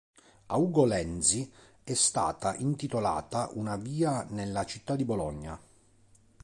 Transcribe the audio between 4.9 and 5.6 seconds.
di Bologna.